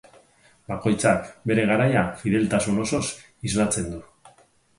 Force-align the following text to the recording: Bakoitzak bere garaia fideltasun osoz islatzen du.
Bakoitzak 0.69 1.27
bere 1.51 1.65
garaia 1.73 2.07
fideltasun 2.23 2.81
osoz 2.87 3.03
islatzen 3.51 3.93
du. 3.95 4.03